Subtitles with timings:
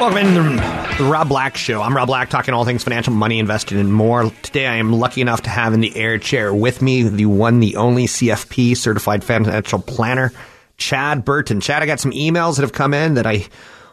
[0.00, 1.82] Welcome in the, the Rob Black Show.
[1.82, 4.30] I'm Rob Black, talking all things financial, money, investing, and more.
[4.40, 7.60] Today, I am lucky enough to have in the air chair with me the one,
[7.60, 10.32] the only CFP certified financial planner,
[10.78, 11.60] Chad Burton.
[11.60, 13.46] Chad, I got some emails that have come in that I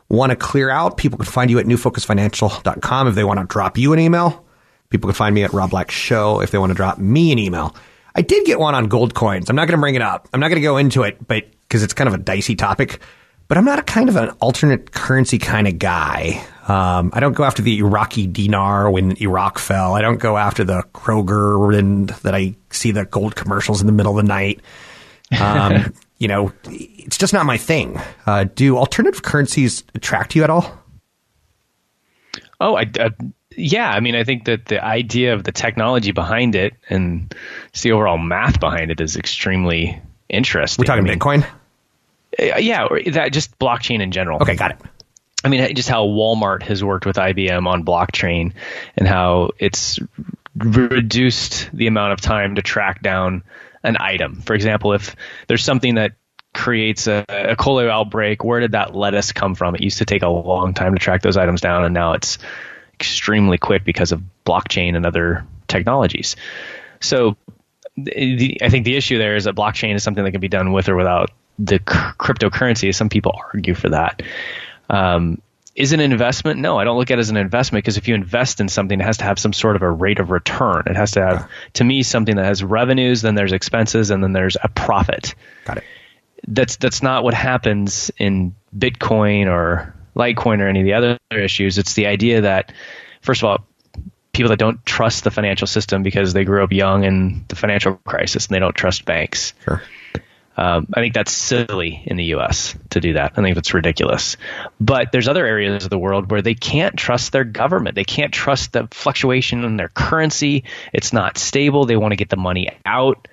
[0.08, 0.96] want to clear out.
[0.96, 4.46] People can find you at newfocusfinancial.com if they want to drop you an email.
[4.90, 7.38] People can find me at Rob Black Show if they want to drop me an
[7.38, 7.76] email.
[8.16, 9.50] I did get one on gold coins.
[9.50, 10.30] I'm not going to bring it up.
[10.32, 13.02] I'm not going to go into it, but because it's kind of a dicey topic
[13.48, 16.46] but I'm not a kind of an alternate currency kind of guy.
[16.68, 19.94] Um, I don't go after the Iraqi dinar when Iraq fell.
[19.94, 24.18] I don't go after the Krugerrand that I see the gold commercials in the middle
[24.18, 24.60] of the night.
[25.40, 28.00] Um, you know, it's just not my thing.
[28.26, 30.78] Uh, do alternative currencies attract you at all?
[32.60, 33.10] Oh, I, uh,
[33.56, 33.90] yeah.
[33.92, 37.34] I mean, I think that the idea of the technology behind it and
[37.82, 40.84] the overall math behind it is extremely interesting.
[40.84, 41.48] We're talking I mean, Bitcoin.
[42.40, 44.42] Uh, yeah, that just blockchain in general.
[44.42, 44.78] Okay, got it.
[45.44, 48.54] I mean, just how Walmart has worked with IBM on blockchain
[48.96, 50.00] and how it's
[50.56, 53.44] reduced the amount of time to track down
[53.84, 54.42] an item.
[54.42, 55.16] For example, if
[55.48, 56.14] there's something that
[56.54, 59.76] creates a, a cholera outbreak, where did that lettuce come from?
[59.76, 62.40] It used to take a long time to track those items down, and now it's
[62.96, 66.36] extremely quick because of blockchain and other technologies.
[67.00, 67.38] So
[67.96, 70.72] the, I think the issue there is that blockchain is something that can be done
[70.72, 71.30] with or without
[71.60, 72.94] the c- cryptocurrency.
[72.94, 74.22] Some people argue for that.
[74.90, 75.42] Um,
[75.76, 76.60] is it an investment?
[76.60, 79.00] No, I don't look at it as an investment because if you invest in something,
[79.00, 80.84] it has to have some sort of a rate of return.
[80.88, 84.34] It has to have, to me, something that has revenues, then there's expenses, and then
[84.34, 85.36] there's a profit.
[85.66, 85.84] Got it.
[86.48, 91.78] That's that's not what happens in Bitcoin or Litecoin or any of the other issues.
[91.78, 92.72] It's the idea that,
[93.22, 93.68] first of all,
[94.34, 97.96] people that don't trust the financial system because they grew up young in the financial
[98.06, 99.54] crisis and they don't trust banks.
[99.64, 99.82] Sure.
[100.60, 102.76] Um, I think that's silly in the U.S.
[102.90, 103.34] to do that.
[103.38, 104.38] I think that's ridiculous.
[104.82, 107.96] But there's other areas of the world where they can't trust their government.
[107.96, 110.64] They can't trust the fluctuation in their currency.
[110.94, 111.86] It's not stable.
[111.86, 113.28] They want to get the money out,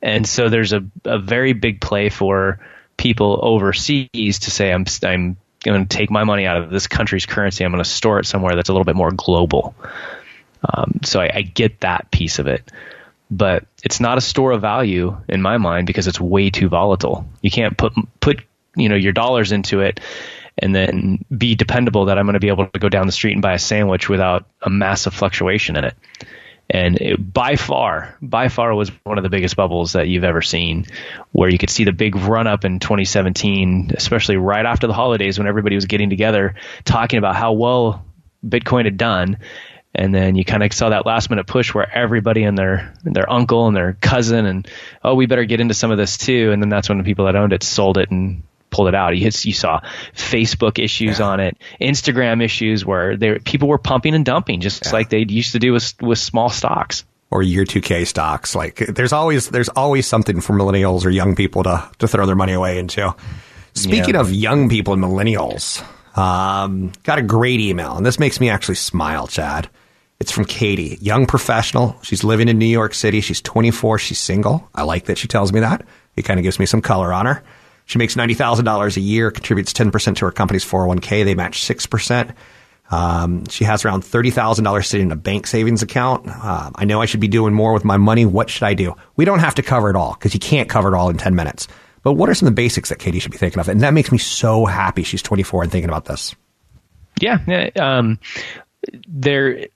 [0.00, 2.60] and so there's a, a very big play for
[2.96, 7.26] people overseas to say, "I'm I'm going to take my money out of this country's
[7.26, 7.64] currency.
[7.64, 9.74] I'm going to store it somewhere that's a little bit more global."
[10.72, 12.70] Um, so I, I get that piece of it
[13.32, 17.26] but it's not a store of value in my mind because it's way too volatile.
[17.40, 18.42] You can't put put
[18.76, 20.00] you know your dollars into it
[20.58, 23.32] and then be dependable that I'm going to be able to go down the street
[23.32, 25.94] and buy a sandwich without a massive fluctuation in it.
[26.68, 30.42] And it, by far, by far was one of the biggest bubbles that you've ever
[30.42, 30.86] seen,
[31.32, 35.38] where you could see the big run up in 2017, especially right after the holidays
[35.38, 36.54] when everybody was getting together
[36.84, 38.04] talking about how well
[38.46, 39.38] Bitcoin had done
[39.94, 43.30] and then you kind of saw that last minute push where everybody and their their
[43.30, 44.68] uncle and their cousin and
[45.04, 47.26] oh we better get into some of this too and then that's when the people
[47.26, 49.80] that owned it sold it and pulled it out you, you saw
[50.14, 51.26] facebook issues yeah.
[51.26, 54.92] on it instagram issues where they, people were pumping and dumping just yeah.
[54.92, 59.12] like they used to do with with small stocks or year 2k stocks like there's
[59.12, 62.78] always there's always something for millennials or young people to to throw their money away
[62.78, 63.14] into
[63.74, 64.20] speaking yeah.
[64.20, 65.84] of young people and millennials
[66.14, 69.68] um, got a great email and this makes me actually smile chad
[70.22, 71.96] it's from Katie, young professional.
[72.02, 73.20] She's living in New York City.
[73.20, 73.98] She's 24.
[73.98, 74.68] She's single.
[74.72, 75.84] I like that she tells me that.
[76.14, 77.42] It kind of gives me some color on her.
[77.86, 81.24] She makes $90,000 a year, contributes 10% to her company's 401k.
[81.24, 82.36] They match 6%.
[82.92, 86.28] Um, she has around $30,000 sitting in a bank savings account.
[86.28, 88.24] Um, I know I should be doing more with my money.
[88.24, 88.94] What should I do?
[89.16, 91.34] We don't have to cover it all because you can't cover it all in 10
[91.34, 91.66] minutes.
[92.04, 93.68] But what are some of the basics that Katie should be thinking of?
[93.68, 96.32] And that makes me so happy she's 24 and thinking about this.
[97.18, 97.40] Yeah.
[97.74, 98.20] Um,
[99.06, 99.66] there,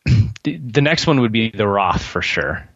[0.52, 2.68] the next one would be the Roth for sure.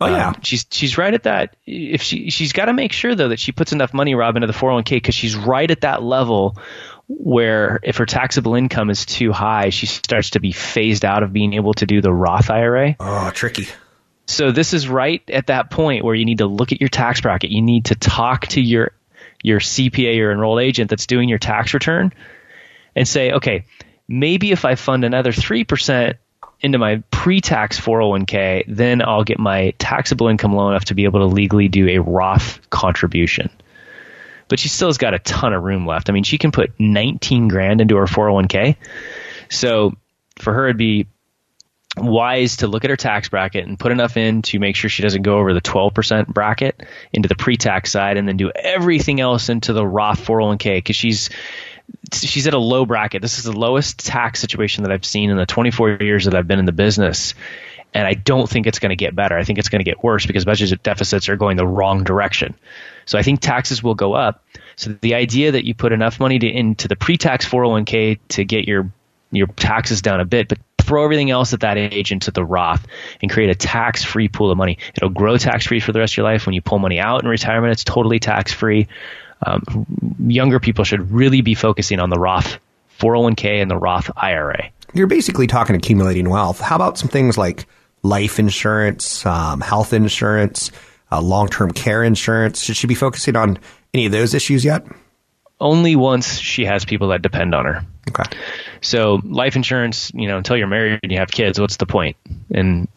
[0.00, 1.56] Oh yeah, um, she's she's right at that.
[1.66, 4.46] If she she's got to make sure though that she puts enough money, Rob, into
[4.46, 6.58] the 401k because she's right at that level
[7.06, 11.32] where if her taxable income is too high, she starts to be phased out of
[11.32, 12.96] being able to do the Roth IRA.
[12.98, 13.68] Oh, tricky.
[14.26, 17.20] So this is right at that point where you need to look at your tax
[17.20, 17.50] bracket.
[17.50, 18.92] You need to talk to your
[19.42, 22.12] your CPA or enrolled agent that's doing your tax return
[22.96, 23.66] and say, okay,
[24.08, 26.14] maybe if I fund another 3%
[26.64, 31.20] into my pre-tax 401k, then I'll get my taxable income low enough to be able
[31.20, 33.50] to legally do a Roth contribution
[34.48, 36.08] but she still has got a ton of room left.
[36.08, 38.76] I mean, she can put 19 grand into her 401k.
[39.48, 39.94] So
[40.38, 41.06] for her, it'd be
[41.96, 45.02] wise to look at her tax bracket and put enough in to make sure she
[45.02, 46.82] doesn't go over the 12% bracket
[47.12, 51.30] into the pre-tax side and then do everything else into the Roth 401k because she's
[52.12, 53.22] she's at a low bracket.
[53.22, 56.48] This is the lowest tax situation that I've seen in the 24 years that I've
[56.48, 57.34] been in the business.
[57.92, 59.38] And I don't think it's going to get better.
[59.38, 62.54] I think it's going to get worse because budget deficits are going the wrong direction.
[63.06, 64.42] So I think taxes will go up.
[64.76, 68.66] So the idea that you put enough money to, into the pre-tax 401k to get
[68.66, 68.90] your
[69.30, 72.86] your taxes down a bit, but throw everything else at that age into the Roth
[73.22, 74.78] and create a tax-free pool of money.
[74.94, 76.46] It'll grow tax-free for the rest of your life.
[76.46, 78.86] When you pull money out in retirement, it's totally tax-free.
[79.44, 79.86] Um,
[80.26, 82.58] younger people should really be focusing on the Roth
[83.00, 84.70] 401k and the Roth IRA.
[84.92, 86.60] You're basically talking accumulating wealth.
[86.60, 87.66] How about some things like
[88.02, 90.70] life insurance, um, health insurance?
[91.14, 92.62] uh, long term care insurance?
[92.62, 93.58] Should she be focusing on
[93.92, 94.84] any of those issues yet?
[95.60, 97.86] Only once she has people that depend on her.
[98.08, 98.38] Okay.
[98.80, 102.16] So life insurance, you know, until you're married and you have kids, what's the point?
[102.52, 102.88] And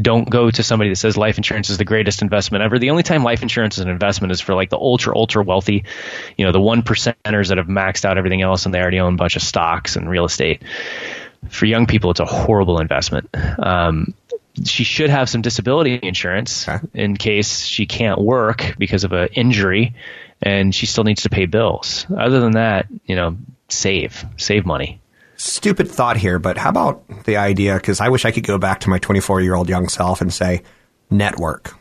[0.00, 2.78] don't go to somebody that says life insurance is the greatest investment ever.
[2.78, 5.84] The only time life insurance is an investment is for like the ultra, ultra wealthy,
[6.36, 9.14] you know, the one percenters that have maxed out everything else and they already own
[9.14, 10.62] a bunch of stocks and real estate.
[11.48, 13.30] For young people, it's a horrible investment.
[13.58, 14.14] Um,
[14.64, 16.86] she should have some disability insurance okay.
[16.94, 19.94] in case she can't work because of an injury
[20.42, 22.06] and she still needs to pay bills.
[22.14, 23.36] Other than that, you know,
[23.68, 25.00] save, save money.
[25.36, 27.74] Stupid thought here, but how about the idea?
[27.76, 30.32] Because I wish I could go back to my 24 year old young self and
[30.32, 30.62] say,
[31.10, 31.74] network.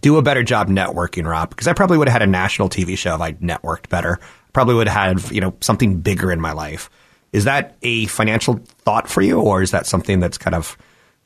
[0.00, 2.96] Do a better job networking, Rob, because I probably would have had a national TV
[2.96, 4.18] show if I networked better.
[4.52, 6.90] Probably would have had, you know, something bigger in my life.
[7.32, 10.76] Is that a financial thought for you, or is that something that's kind of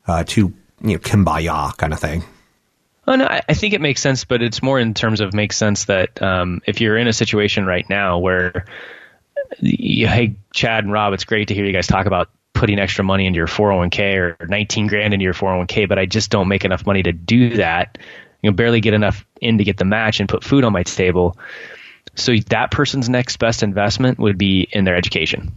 [0.07, 2.23] uh, too you know, kumbaya kind of thing.
[3.07, 5.85] Oh no, I think it makes sense, but it's more in terms of makes sense
[5.85, 8.65] that um, if you're in a situation right now where,
[9.59, 13.27] hey, Chad and Rob, it's great to hear you guys talk about putting extra money
[13.27, 16.85] into your 401k or 19 grand into your 401k, but I just don't make enough
[16.85, 17.97] money to do that.
[18.41, 20.83] You know, barely get enough in to get the match and put food on my
[20.83, 21.37] table.
[22.15, 25.53] So that person's next best investment would be in their education.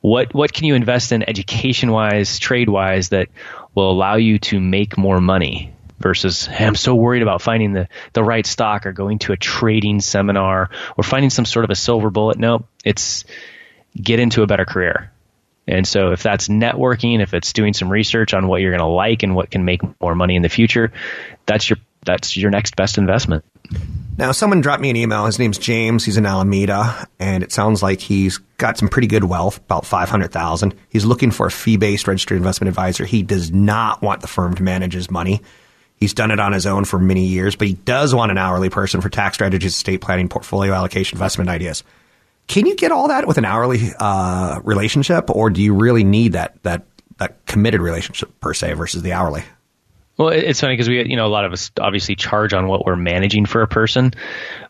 [0.00, 3.28] What what can you invest in education wise, trade wise that
[3.74, 7.88] will allow you to make more money versus hey, I'm so worried about finding the,
[8.12, 11.76] the right stock or going to a trading seminar or finding some sort of a
[11.76, 12.38] silver bullet.
[12.38, 13.24] No, it's
[13.96, 15.12] get into a better career.
[15.68, 18.86] And so if that's networking, if it's doing some research on what you're going to
[18.86, 20.92] like and what can make more money in the future,
[21.46, 23.44] that's your that's your next best investment.
[24.18, 25.24] Now, someone dropped me an email.
[25.24, 26.04] His name's James.
[26.04, 30.10] He's in Alameda, and it sounds like he's got some pretty good wealth, about five
[30.10, 30.74] hundred thousand.
[30.90, 33.04] He's looking for a fee-based registered investment advisor.
[33.04, 35.42] He does not want the firm to manage his money.
[36.02, 38.70] He's done it on his own for many years, but he does want an hourly
[38.70, 41.84] person for tax strategies, estate planning, portfolio allocation, investment ideas.
[42.48, 46.32] Can you get all that with an hourly uh, relationship, or do you really need
[46.32, 46.86] that that
[47.18, 49.44] that committed relationship per se versus the hourly?
[50.16, 52.84] Well, it's funny because we, you know, a lot of us obviously charge on what
[52.84, 54.12] we're managing for a person,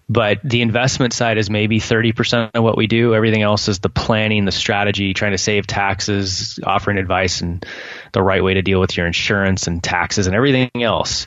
[0.06, 3.14] but the investment side is maybe 30% of what we do.
[3.14, 7.64] Everything else is the planning, the strategy, trying to save taxes, offering advice and
[8.12, 11.26] the right way to deal with your insurance and taxes and everything else.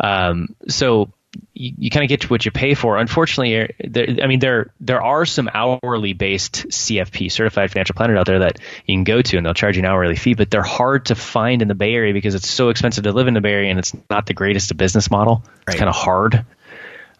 [0.00, 1.10] Um, so
[1.54, 2.98] you, you kind of get to what you pay for.
[2.98, 8.18] Unfortunately, er, there, I mean, there there are some hourly based CFP certified financial planners
[8.18, 10.34] out there that you can go to, and they'll charge you an hourly fee.
[10.34, 13.28] But they're hard to find in the Bay Area because it's so expensive to live
[13.28, 15.42] in the Bay Area, and it's not the greatest business model.
[15.66, 15.74] Right.
[15.74, 16.44] It's kind of hard.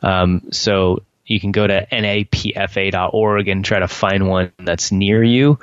[0.02, 5.58] Um, so you can go to napfa.org and try to find one that's near you.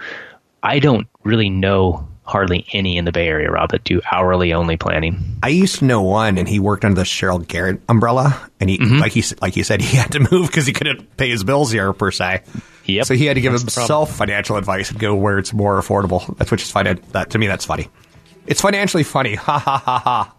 [0.63, 4.77] I don't really know hardly any in the Bay Area, Rob, that do hourly only
[4.77, 5.37] planning.
[5.43, 8.77] I used to know one, and he worked under the Sheryl Garrett umbrella, and he,
[8.77, 8.99] Mm-hmm.
[8.99, 11.71] like he like he said, he had to move because he couldn't pay his bills
[11.71, 12.43] here per se.
[12.85, 13.05] Yep.
[13.05, 16.35] So he had to give That's himself financial advice and go where it's more affordable.
[16.37, 16.93] That's which is funny.
[17.11, 17.87] That to me, that's funny.
[18.47, 19.35] It's financially funny.
[19.35, 20.35] Ha ha ha ha.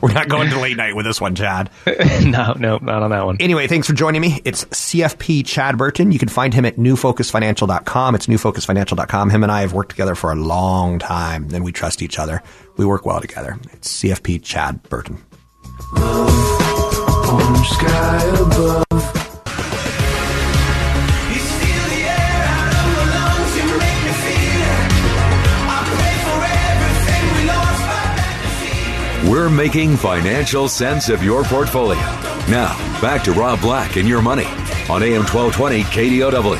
[0.02, 1.70] We're not going to late night with this one, Chad.
[2.24, 3.36] no, no, not on that one.
[3.38, 4.40] Anyway, thanks for joining me.
[4.46, 6.10] It's CFP Chad Burton.
[6.10, 8.14] You can find him at newfocusfinancial.com.
[8.14, 9.30] It's newfocusfinancial.com.
[9.30, 12.42] Him and I have worked together for a long time, and we trust each other.
[12.78, 13.58] We work well together.
[13.72, 15.22] It's CFP Chad Burton.
[29.30, 32.00] We're making financial sense of your portfolio.
[32.50, 34.46] Now, back to Rob Black and your money
[34.90, 36.58] on AM 1220 KDOW.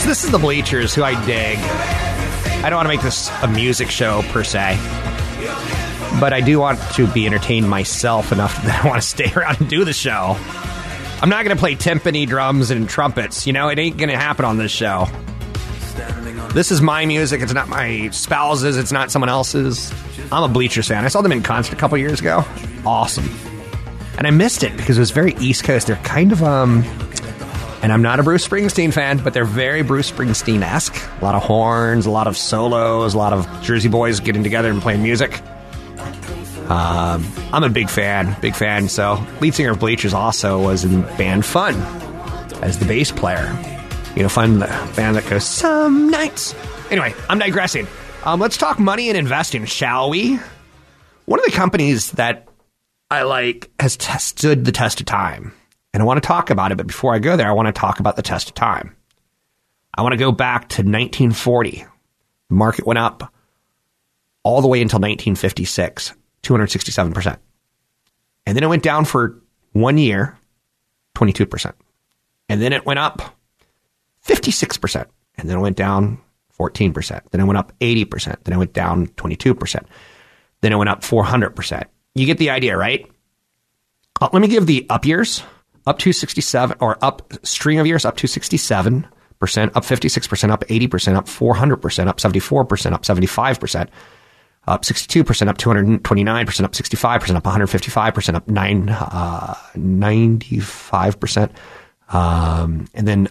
[0.00, 1.58] So this is the Bleachers, who I dig.
[1.60, 4.76] I don't want to make this a music show per se,
[6.18, 9.60] but I do want to be entertained myself enough that I want to stay around
[9.60, 10.36] and do the show.
[11.20, 13.46] I'm not going to play timpani, drums, and trumpets.
[13.46, 15.06] You know, it ain't going to happen on this show.
[16.52, 17.40] This is my music.
[17.40, 18.76] It's not my spouse's.
[18.76, 19.92] It's not someone else's.
[20.30, 21.04] I'm a Bleachers fan.
[21.04, 22.44] I saw them in concert a couple years ago.
[22.84, 23.30] Awesome.
[24.18, 25.86] And I missed it because it was very East Coast.
[25.86, 26.84] They're kind of um
[27.82, 30.94] and I'm not a Bruce Springsteen fan, but they're very Bruce Springsteen esque.
[31.20, 34.70] A lot of horns, a lot of solos, a lot of Jersey boys getting together
[34.70, 35.40] and playing music.
[36.70, 38.88] Um, I'm a big fan, big fan.
[38.88, 41.74] So, lead singer of Bleachers also was in band Fun
[42.62, 43.52] as the bass player.
[44.14, 46.54] You know, find the band that goes some nights.
[46.90, 47.86] Anyway, I'm digressing.
[48.24, 50.38] Um, let's talk money and investing, shall we?
[51.24, 52.46] One of the companies that
[53.10, 55.52] I like has t- stood the test of time.
[55.94, 57.72] And I want to talk about it, but before I go there, I want to
[57.72, 58.96] talk about the test of time.
[59.94, 61.84] I want to go back to 1940.
[62.48, 63.32] The market went up
[64.42, 67.38] all the way until 1956, 267%.
[68.46, 69.40] And then it went down for
[69.72, 70.38] one year,
[71.14, 71.72] 22%.
[72.48, 73.36] And then it went up
[74.26, 75.06] 56%.
[75.36, 76.18] And then it went down
[76.58, 77.20] 14%.
[77.30, 78.44] Then it went up 80%.
[78.44, 79.84] Then it went down 22%.
[80.60, 81.84] Then it went up 400%.
[82.14, 83.10] You get the idea, right?
[84.20, 85.42] Uh, let me give the up years
[85.86, 89.06] up to 67 or up string of years up to 67
[89.40, 93.58] percent up 56 percent up 80 percent up 400 percent up 74 percent up 75
[93.58, 93.90] percent
[94.68, 99.54] up 62 percent up 229 percent up 65 percent up 155 percent up 9 uh,
[99.74, 101.52] 95 percent
[102.10, 103.26] um, and then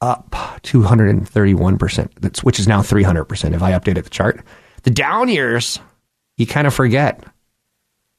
[0.00, 4.44] up 231 percent which is now 300 percent if I updated the chart
[4.82, 5.78] the down years
[6.36, 7.24] you kind of forget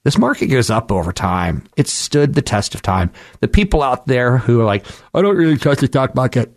[0.06, 1.64] this market goes up over time.
[1.76, 3.12] It stood the test of time.
[3.40, 6.56] The people out there who are like, I don't really trust the stock market.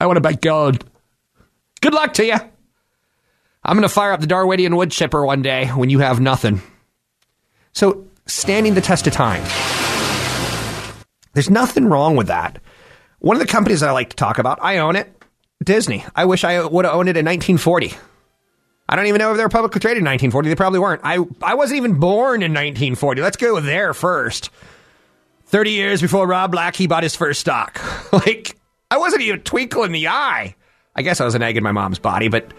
[0.00, 0.82] I want to buy gold.
[1.82, 2.36] Good luck to you.
[3.62, 6.62] I'm going to fire up the Darwinian wood chipper one day when you have nothing.
[7.74, 9.42] So, standing the test of time.
[11.34, 12.60] There's nothing wrong with that.
[13.20, 15.14] One of the companies that I like to talk about, I own it
[15.62, 16.04] Disney.
[16.16, 17.94] I wish I would have owned it in 1940.
[18.88, 20.48] I don't even know if they were publicly traded in 1940.
[20.48, 21.02] They probably weren't.
[21.04, 23.20] I, I wasn't even born in 1940.
[23.20, 24.50] Let's go there first.
[25.46, 27.80] 30 years before Rob Black, he bought his first stock.
[28.12, 28.56] like,
[28.90, 30.56] I wasn't even a twinkle in the eye.
[30.96, 32.52] I guess I was an egg in my mom's body, but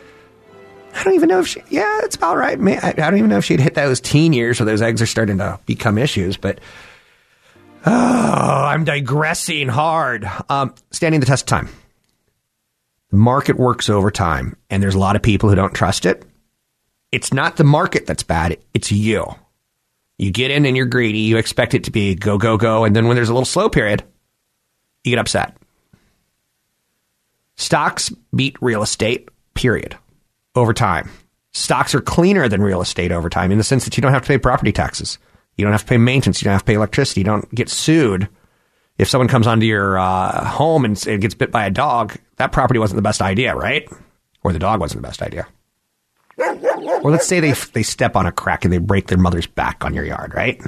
[0.93, 2.57] I don't even know if she, yeah, it's about right.
[2.59, 5.07] I, I don't even know if she'd hit those teen years where those eggs are
[5.07, 6.59] starting to become issues, but
[7.85, 10.29] oh, I'm digressing hard.
[10.49, 11.69] Um, standing the test of time.
[13.09, 16.23] The market works over time, and there's a lot of people who don't trust it.
[17.11, 19.25] It's not the market that's bad, it's you.
[20.17, 22.95] You get in and you're greedy, you expect it to be go, go, go, and
[22.95, 24.03] then when there's a little slow period,
[25.03, 25.57] you get upset.
[27.57, 29.97] Stocks beat real estate, period,
[30.55, 31.09] over time.
[31.53, 34.21] Stocks are cleaner than real estate over time in the sense that you don't have
[34.21, 35.17] to pay property taxes.
[35.61, 36.41] You don't have to pay maintenance.
[36.41, 37.21] You don't have to pay electricity.
[37.21, 38.27] You don't get sued
[39.01, 42.51] if someone comes onto your uh, home and, and gets bit by a dog, that
[42.51, 43.89] property wasn't the best idea, right?
[44.43, 45.47] Or the dog wasn't the best idea.
[46.37, 49.83] Or let's say they they step on a crack and they break their mother's back
[49.83, 50.61] on your yard, right?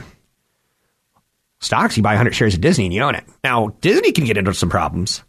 [1.60, 3.24] Stocks, you buy 100 shares of Disney and you own it.
[3.44, 5.24] Now, Disney can get into some problems.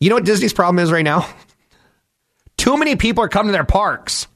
[0.00, 1.26] You know what Disney's problem is right now?
[2.56, 4.26] Too many people are coming to their parks.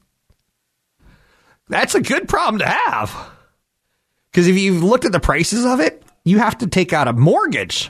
[1.67, 3.31] That's a good problem to have.
[4.37, 7.13] Because if you've looked at the prices of it, you have to take out a
[7.13, 7.89] mortgage.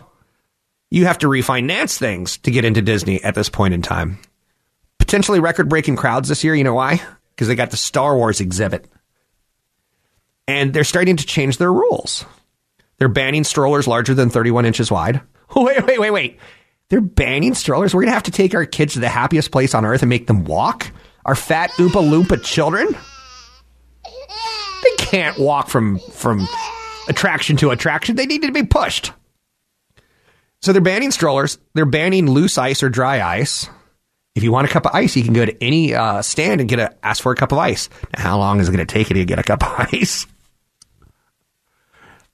[0.89, 4.17] You have to refinance things to get into Disney at this point in time.
[4.97, 6.55] Potentially record breaking crowds this year.
[6.55, 7.01] You know why?
[7.31, 8.87] Because they got the Star Wars exhibit.
[10.47, 12.23] And they're starting to change their rules.
[12.97, 15.19] They're banning strollers larger than 31 inches wide.
[15.53, 16.39] Wait, wait, wait, wait.
[16.87, 17.93] They're banning strollers.
[17.93, 20.09] We're going to have to take our kids to the happiest place on earth and
[20.09, 20.93] make them walk?
[21.25, 22.95] Our fat Oompa Loompa children?
[25.07, 26.47] Can't walk from, from
[27.07, 28.15] attraction to attraction.
[28.15, 29.11] They need to be pushed.
[30.61, 31.57] So they're banning strollers.
[31.73, 33.69] They're banning loose ice or dry ice.
[34.35, 36.69] If you want a cup of ice, you can go to any uh, stand and
[36.69, 37.89] get a ask for a cup of ice.
[38.15, 40.27] Now, how long is it going to take you to get a cup of ice?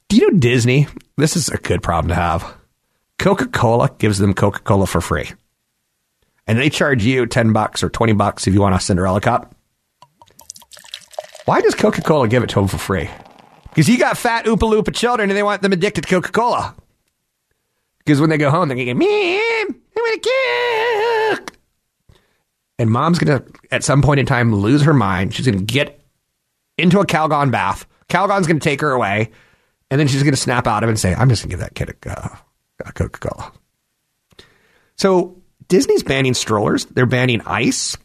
[0.09, 0.87] Do you know Disney?
[1.17, 2.55] This is a good problem to have.
[3.19, 5.31] Coca Cola gives them Coca Cola for free.
[6.45, 9.55] And they charge you 10 bucks or 20 bucks if you want a Cinderella cup.
[11.45, 13.09] Why does Coca Cola give it to them for free?
[13.69, 16.75] Because you got fat Oompa Loompa children and they want them addicted to Coca Cola.
[17.99, 21.57] Because when they go home, they're going to get, Mom, I want a Coke.
[22.79, 25.33] And mom's going to, at some point in time, lose her mind.
[25.33, 26.01] She's going to get
[26.77, 27.85] into a Calgon bath.
[28.09, 29.31] Calgon's going to take her away.
[29.89, 31.55] And then she's going to snap out of it and say, I'm just going to
[31.55, 32.35] give that kid a, uh,
[32.85, 33.51] a Coca Cola.
[34.97, 36.85] So Disney's banning strollers.
[36.85, 37.97] They're banning ice.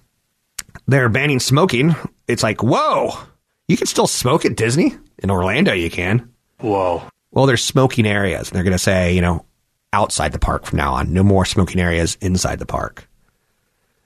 [0.87, 1.97] They're banning smoking.
[2.27, 3.19] It's like, whoa,
[3.69, 4.97] you can still smoke at Disney?
[5.19, 6.33] In Orlando, you can.
[6.61, 7.03] Whoa.
[7.31, 8.49] Well, there's smoking areas.
[8.49, 9.45] And they're going to say, you know,
[9.93, 11.13] outside the park from now on.
[11.13, 13.09] No more smoking areas inside the park.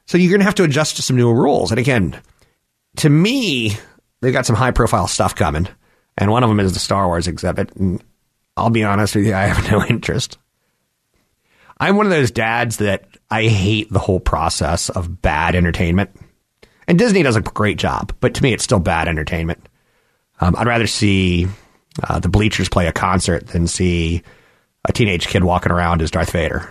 [0.07, 1.71] So you're going to have to adjust to some new rules.
[1.71, 2.21] And again,
[2.97, 3.76] to me,
[4.21, 5.69] they've got some high profile stuff coming.
[6.19, 7.75] And one of them is the Star Wars exhibit.
[7.76, 8.02] And
[8.57, 10.38] I'll be honest with you, I have no interest.
[11.78, 16.11] I'm one of those dads that I hate the whole process of bad entertainment.
[16.89, 19.67] And Disney does a great job, but to me, it's still bad entertainment.
[20.41, 21.47] Um, I'd rather see
[22.03, 24.23] uh, the bleachers play a concert than see
[24.89, 26.69] a teenage kid walking around as Darth Vader.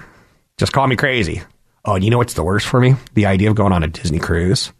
[0.57, 1.41] Just call me crazy.
[1.85, 2.95] Oh, and you know what's the worst for me?
[3.13, 4.71] The idea of going on a Disney cruise.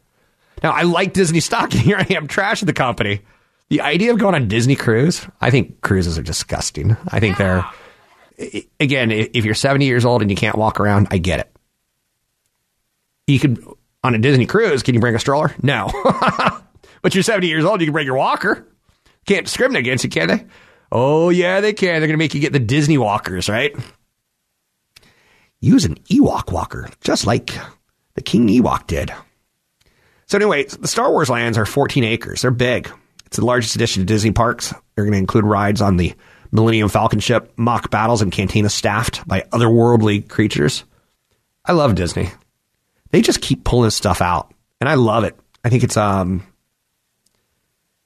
[0.62, 3.22] Now, I like Disney stock, and here I am trashing the company.
[3.70, 6.98] The idea of going on Disney cruise, I think cruises are disgusting.
[7.08, 7.66] I think they're,
[8.82, 11.56] again, if you're 70 years old and you can't walk around, I get it.
[13.28, 13.64] You could,
[14.04, 15.54] on a Disney cruise, can you bring a stroller?
[15.62, 15.90] No.
[17.02, 18.68] but you're 70 years old, you can bring your walker.
[19.26, 20.46] Can't discriminate against you, can they?
[20.92, 22.00] Oh, yeah, they can.
[22.00, 23.76] They're going to make you get the Disney walkers, right?
[25.60, 27.52] Use an Ewok walker, just like
[28.16, 29.14] the King Ewok did.
[30.26, 32.42] So, anyway, the Star Wars lands are 14 acres.
[32.42, 32.92] They're big.
[33.26, 34.74] It's the largest addition to Disney parks.
[34.96, 36.14] They're going to include rides on the
[36.52, 40.84] Millennium Falcon ship, mock battles, and cantinas staffed by otherworldly creatures.
[41.64, 42.30] I love Disney.
[43.12, 45.38] They just keep pulling stuff out, and I love it.
[45.64, 46.46] I think it's um,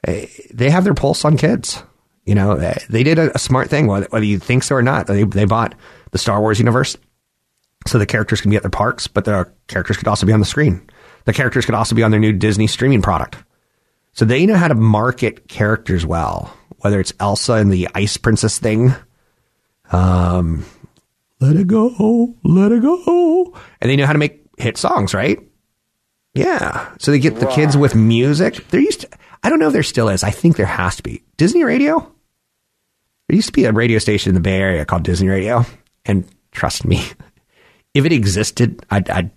[0.04, 1.82] they have their pulse on kids.
[2.26, 2.56] You know,
[2.90, 5.06] they did a, smart thing, whether, whether you think so or not.
[5.06, 5.76] They they bought
[6.12, 6.98] the Star Wars universe,
[7.88, 10.40] so the characters can be at their parks, but the characters could also be on
[10.40, 10.90] the screen.
[11.26, 13.38] The characters could also be on their new Disney streaming product.
[14.14, 18.60] So they know how to market characters well, whether it's Elsa and the Ice Princess
[18.60, 18.96] thing.
[19.92, 20.66] Um,
[21.40, 23.54] let it go, let it go.
[23.82, 25.40] And they know how to make hit songs, right?
[26.34, 26.94] Yeah.
[27.00, 28.68] So they get the kids with music.
[28.70, 29.10] There used to,
[29.44, 30.24] I don't know if there still is.
[30.24, 31.24] I think there has to be.
[31.38, 32.00] Disney Radio?
[33.28, 35.66] There used to be a radio station in the Bay Area called Disney Radio.
[36.06, 37.04] And trust me,
[37.94, 39.32] if it existed, I'd, I'd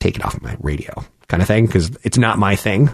[0.00, 2.88] take it off my radio kind of thing because it's not my thing.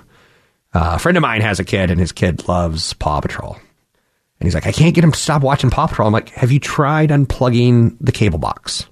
[0.73, 3.55] Uh, a friend of mine has a kid, and his kid loves Paw Patrol.
[3.55, 6.07] And he's like, I can't get him to stop watching Paw Patrol.
[6.07, 8.87] I'm like, have you tried unplugging the cable box?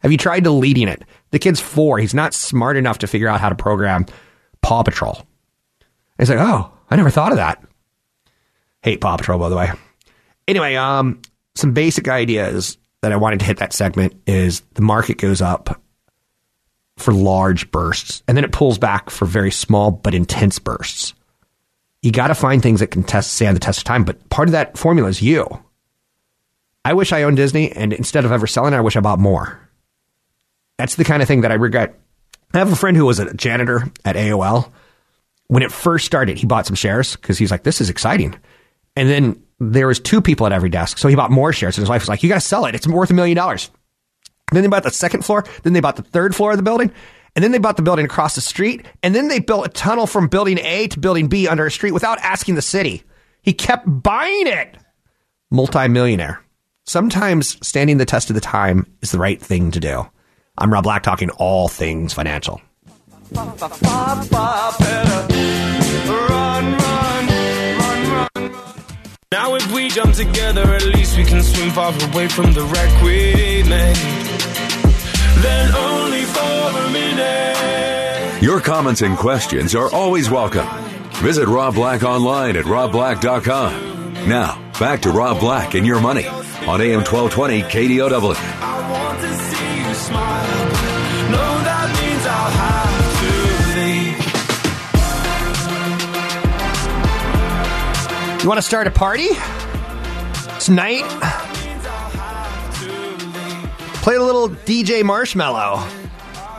[0.00, 1.02] Have you tried deleting it?
[1.34, 1.98] The kid's four.
[1.98, 4.06] He's not smart enough to figure out how to program
[4.62, 5.16] Paw Patrol.
[5.16, 5.26] And
[6.18, 7.60] he's like, oh, I never thought of that.
[8.82, 9.72] Hate Paw Patrol, by the way.
[10.46, 11.20] Anyway, um,
[11.56, 15.82] some basic ideas that I wanted to hit that segment is the market goes up
[16.98, 21.14] for large bursts, and then it pulls back for very small but intense bursts
[22.04, 24.04] you got to find things that can test, stand the test of time.
[24.04, 25.48] But part of that formula is you.
[26.84, 29.18] I wish I owned Disney, and instead of ever selling it, I wish I bought
[29.18, 29.63] more.
[30.78, 31.98] That's the kind of thing that I regret.
[32.52, 34.70] I have a friend who was a janitor at AOL.
[35.48, 38.34] When it first started, he bought some shares because he's like, "This is exciting."
[38.96, 41.76] And then there was two people at every desk, so he bought more shares.
[41.76, 43.70] And his wife was like, "You got to sell it; it's worth a million dollars."
[44.52, 45.44] Then they bought the second floor.
[45.62, 46.92] Then they bought the third floor of the building.
[47.34, 48.86] And then they bought the building across the street.
[49.02, 51.92] And then they built a tunnel from building A to building B under a street
[51.92, 53.02] without asking the city.
[53.42, 54.76] He kept buying it.
[55.50, 56.40] Multi-millionaire.
[56.86, 60.06] Sometimes standing the test of the time is the right thing to do.
[60.56, 62.60] I'm Rob Black talking all things financial.
[69.32, 73.02] Now if we jump together, at least we can swim far away from the wreck
[73.02, 73.96] we made
[75.44, 78.42] then only for a minute.
[78.42, 80.66] Your comments and questions are always welcome.
[81.22, 84.14] Visit Rob Black online at robblack.com.
[84.28, 89.33] Now, back to Rob Black and your money on AM 1220 KDOW.
[90.04, 90.44] Smile.
[91.30, 93.44] No, that means I'll have to.
[98.42, 99.28] You want to start a party?
[100.60, 101.04] Tonight?
[104.02, 105.82] Play a little DJ Marshmallow.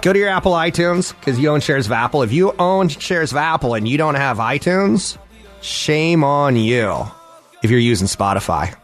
[0.02, 2.24] Go to your Apple iTunes because you own shares of Apple.
[2.24, 5.20] If you own shares of Apple and you don't have iTunes,
[5.62, 7.06] shame on you
[7.62, 8.76] if you're using Spotify.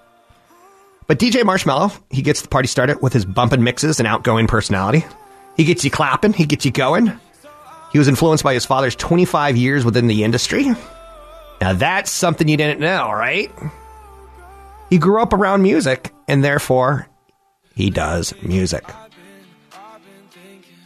[1.11, 5.03] But DJ Marshmallow, he gets the party started with his bumping mixes and outgoing personality.
[5.57, 7.11] He gets you clapping, he gets you going.
[7.91, 10.67] He was influenced by his father's 25 years within the industry.
[11.59, 13.51] Now that's something you didn't know, right?
[14.89, 17.09] He grew up around music and therefore
[17.75, 18.85] he does music.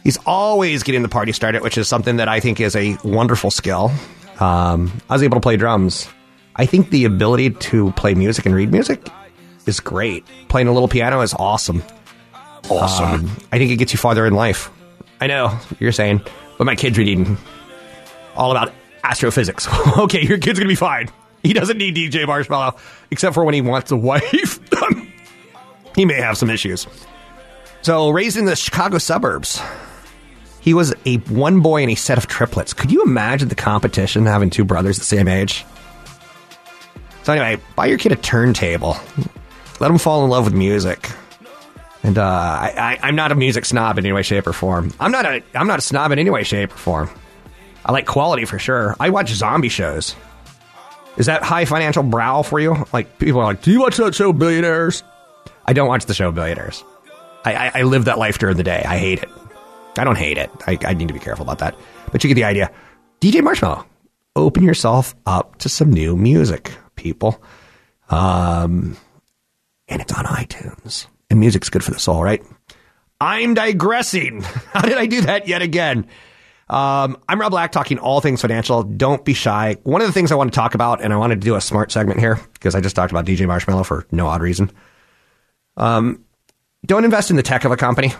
[0.02, 3.52] He's always getting the party started, which is something that I think is a wonderful
[3.52, 3.92] skill.
[4.40, 6.08] Um, I was able to play drums.
[6.56, 9.08] I think the ability to play music and read music
[9.66, 10.24] is great.
[10.48, 11.82] Playing a little piano is awesome.
[12.70, 13.26] Awesome.
[13.26, 14.70] Um, I think it gets you farther in life.
[15.20, 16.20] I know you're saying,
[16.58, 17.36] but my kid's reading
[18.34, 18.72] all about
[19.04, 19.68] astrophysics.
[19.98, 21.08] okay, your kid's gonna be fine.
[21.42, 22.76] He doesn't need DJ Marshmallow,
[23.10, 24.60] except for when he wants a wife.
[25.94, 26.86] he may have some issues.
[27.82, 29.62] So, raised in the Chicago suburbs,
[30.60, 32.72] he was a one boy and a set of triplets.
[32.74, 35.64] Could you imagine the competition having two brothers the same age?
[37.22, 38.96] So, anyway, buy your kid a turntable.
[39.80, 41.10] Let them fall in love with music.
[42.02, 44.92] And uh, I, I, I'm not a music snob in any way, shape, or form.
[45.00, 47.10] I'm not a I'm not a snob in any way, shape, or form.
[47.84, 48.94] I like quality for sure.
[49.00, 50.14] I watch zombie shows.
[51.16, 52.84] Is that high financial brow for you?
[52.92, 55.02] Like people are like, "Do you watch that show, Billionaires?"
[55.66, 56.84] I don't watch the show, Billionaires.
[57.44, 58.84] I, I, I live that life during the day.
[58.86, 59.28] I hate it.
[59.98, 60.50] I don't hate it.
[60.66, 61.76] I, I need to be careful about that.
[62.12, 62.70] But you get the idea.
[63.20, 63.84] DJ Marshmallow,
[64.36, 67.42] open yourself up to some new music, people.
[68.10, 68.96] Um,
[69.88, 71.06] and it's on iTunes.
[71.30, 72.42] And music's good for the soul, right?
[73.20, 74.42] I'm digressing.
[74.72, 76.06] How did I do that yet again?
[76.68, 78.82] Um, I'm Rob Black talking all things financial.
[78.82, 79.76] Don't be shy.
[79.84, 81.60] One of the things I want to talk about, and I wanted to do a
[81.60, 84.72] smart segment here because I just talked about DJ Marshmallow for no odd reason.
[85.76, 86.24] Um,
[86.84, 88.12] don't invest in the tech of a company.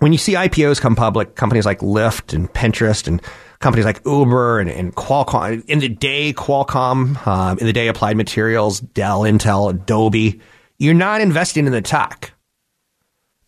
[0.00, 3.22] When you see IPOs come public, companies like Lyft and Pinterest and
[3.60, 8.16] companies like Uber and, and Qualcomm, in the day Qualcomm, um, in the day Applied
[8.16, 10.40] Materials, Dell, Intel, Adobe,
[10.78, 12.32] you're not investing in the tech.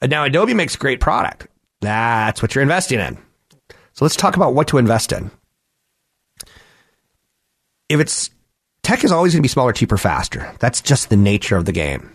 [0.03, 1.47] Now Adobe makes great product.
[1.81, 3.19] That's what you're investing in.
[3.93, 5.31] So let's talk about what to invest in.
[7.89, 8.31] If it's
[8.83, 10.53] tech is always going to be smaller, cheaper, faster.
[10.59, 12.11] That's just the nature of the game.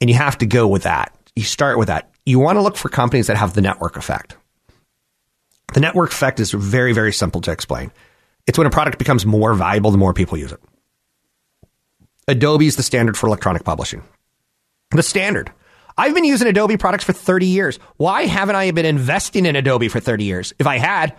[0.00, 1.14] And you have to go with that.
[1.34, 2.10] You start with that.
[2.24, 4.36] You want to look for companies that have the network effect.
[5.74, 7.90] The network effect is very, very simple to explain.
[8.46, 10.60] It's when a product becomes more valuable the more people use it.
[12.26, 14.02] Adobe is the standard for electronic publishing.
[14.90, 15.52] The standard.
[15.96, 17.78] I've been using Adobe products for 30 years.
[17.96, 20.52] Why haven't I been investing in Adobe for 30 years?
[20.58, 21.14] If I had,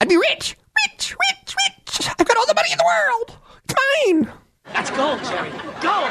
[0.00, 0.56] I'd be rich,
[0.88, 2.08] rich, rich, rich.
[2.18, 3.38] I've got all the money in the world.
[3.64, 3.74] It's
[4.06, 4.32] mine.
[4.72, 5.50] That's gold, Jerry.
[5.80, 6.10] Gold.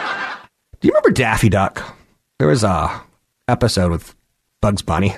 [0.79, 1.95] Do you remember Daffy Duck?
[2.39, 3.01] There was a
[3.47, 4.15] episode with
[4.61, 5.15] Bugs Bunny,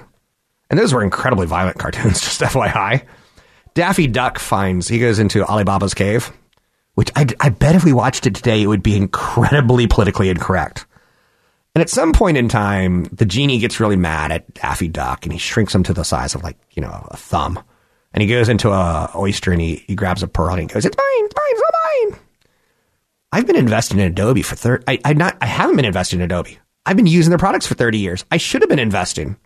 [0.70, 2.22] and those were incredibly violent cartoons.
[2.22, 3.06] Just FYI,
[3.74, 6.32] Daffy Duck finds he goes into Ali Baba's cave,
[6.96, 10.86] which I, I bet if we watched it today, it would be incredibly politically incorrect.
[11.76, 15.32] And at some point in time, the genie gets really mad at Daffy Duck, and
[15.32, 17.64] he shrinks him to the size of like you know a thumb.
[18.14, 20.86] And he goes into a oyster and he, he grabs a pearl and he goes,
[20.86, 22.20] "It's mine, it's mine, it's all mine."
[23.32, 24.84] I've been investing in Adobe for thirty.
[24.88, 26.58] I, I not I haven't been investing in Adobe.
[26.88, 28.26] I've been using their products for thirty years.
[28.32, 29.38] I should have been investing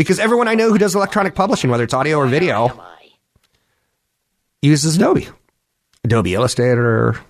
[0.00, 2.82] because everyone I know who does electronic publishing, whether it's audio or video,
[4.62, 5.28] uses Adobe.
[6.02, 7.20] Adobe Illustrator,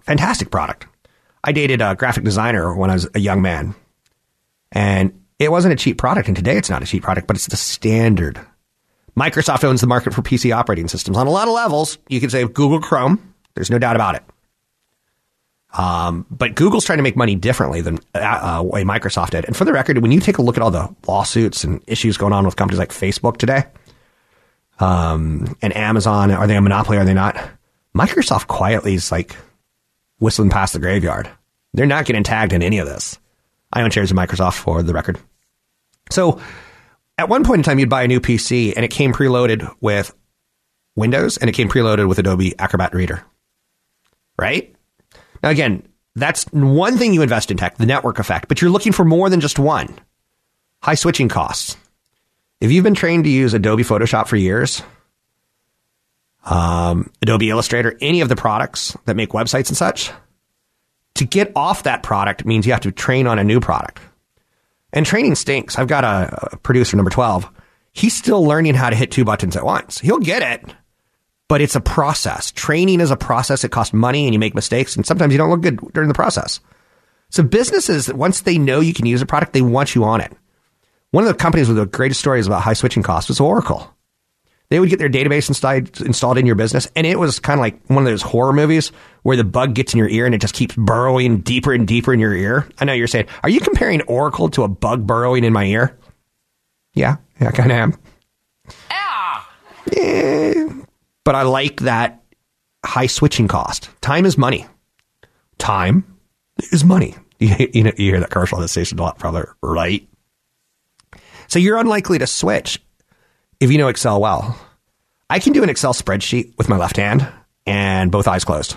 [0.00, 0.88] fantastic product.
[1.44, 3.76] I dated a graphic designer when I was a young man,
[4.72, 6.26] and it wasn't a cheap product.
[6.26, 8.44] And today it's not a cheap product, but it's the standard.
[9.16, 11.98] Microsoft owns the market for PC operating systems on a lot of levels.
[12.08, 13.32] You could say Google Chrome.
[13.54, 14.24] There's no doubt about it.
[15.76, 19.44] Um, but Google's trying to make money differently than uh, uh, way Microsoft did.
[19.44, 22.16] And for the record, when you take a look at all the lawsuits and issues
[22.16, 23.64] going on with companies like Facebook today,
[24.78, 26.98] um, and Amazon, are they a monopoly?
[26.98, 27.36] Are they not?
[27.94, 29.36] Microsoft quietly is like
[30.18, 31.30] whistling past the graveyard.
[31.74, 33.18] They're not getting tagged in any of this.
[33.72, 35.18] I own shares of Microsoft for the record.
[36.10, 36.40] So
[37.18, 40.14] at one point in time, you'd buy a new PC and it came preloaded with
[40.94, 43.22] Windows and it came preloaded with Adobe Acrobat Reader.
[44.38, 44.75] Right?
[45.42, 48.92] Now, again, that's one thing you invest in tech, the network effect, but you're looking
[48.92, 49.88] for more than just one.
[50.82, 51.76] High switching costs.
[52.60, 54.82] If you've been trained to use Adobe Photoshop for years,
[56.44, 60.10] um, Adobe Illustrator, any of the products that make websites and such,
[61.16, 64.00] to get off that product means you have to train on a new product.
[64.92, 65.78] And training stinks.
[65.78, 67.50] I've got a, a producer, number 12.
[67.92, 69.98] He's still learning how to hit two buttons at once.
[69.98, 70.74] He'll get it,
[71.48, 72.50] but it's a process.
[72.52, 73.64] Training is a process.
[73.64, 76.14] It costs money and you make mistakes, and sometimes you don't look good during the
[76.14, 76.60] process.
[77.30, 80.32] So businesses, once they know you can use a product, they want you on it.
[81.10, 83.92] One of the companies with the greatest stories about high switching costs was Oracle.
[84.68, 87.62] They would get their database installed, installed in your business, and it was kind of
[87.62, 88.90] like one of those horror movies
[89.22, 92.12] where the bug gets in your ear and it just keeps burrowing deeper and deeper
[92.12, 92.68] in your ear.
[92.78, 95.96] I know you're saying, are you comparing Oracle to a bug burrowing in my ear?
[96.94, 97.94] Yeah, yeah, I kind of am.
[99.92, 100.82] Yeah,
[101.26, 102.22] but I like that
[102.84, 103.90] high switching cost.
[104.00, 104.64] Time is money.
[105.58, 106.16] Time
[106.72, 107.14] is money.
[107.38, 110.08] You, you, know, you hear that commercial on the station a lot, probably, right?
[111.48, 112.82] So you're unlikely to switch
[113.60, 114.58] if you know Excel well.
[115.28, 117.28] I can do an Excel spreadsheet with my left hand
[117.66, 118.76] and both eyes closed.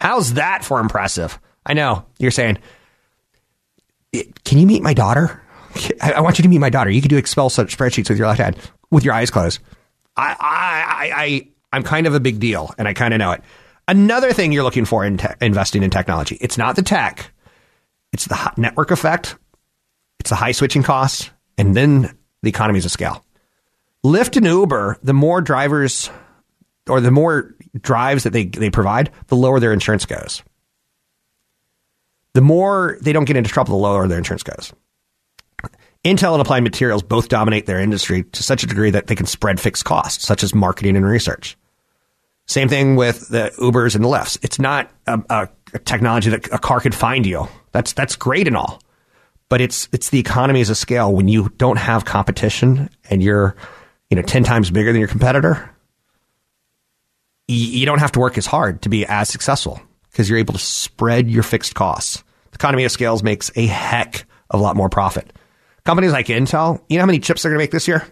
[0.00, 1.38] How's that for impressive?
[1.66, 2.56] I know you're saying,
[4.14, 5.42] eh, can you meet my daughter?
[6.00, 6.88] I want you to meet my daughter.
[6.88, 8.56] You can do Excel spreadsheets with your left hand
[8.90, 9.60] with your eyes closed.
[10.16, 13.32] I, I, I, I am kind of a big deal, and I kind of know
[13.32, 13.42] it.
[13.86, 17.32] Another thing you're looking for in te- investing in technology, it's not the tech,
[18.12, 19.36] it's the network effect,
[20.18, 23.24] it's the high switching costs, and then the economies of scale.
[24.04, 26.10] Lyft and Uber, the more drivers
[26.88, 30.42] or the more drives that they, they provide, the lower their insurance goes.
[32.32, 34.72] The more they don't get into trouble, the lower their insurance goes.
[36.04, 39.26] Intel and Applied Materials both dominate their industry to such a degree that they can
[39.26, 41.58] spread fixed costs, such as marketing and research.
[42.50, 44.36] Same thing with the Ubers and the Lyfts.
[44.42, 45.48] It's not a, a,
[45.84, 47.46] technology that a car could find you.
[47.70, 48.82] That's that's great and all,
[49.48, 53.54] but it's it's the economies of scale when you don't have competition and you're
[54.10, 55.70] you know ten times bigger than your competitor.
[57.46, 60.54] You, you don't have to work as hard to be as successful because you're able
[60.54, 62.24] to spread your fixed costs.
[62.50, 65.32] The economy of scales makes a heck of a lot more profit.
[65.84, 68.04] Companies like Intel, you know how many chips they're going to make this year?